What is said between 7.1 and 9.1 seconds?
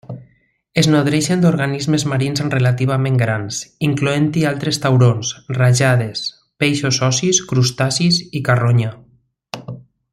ossis, crustacis i carronya.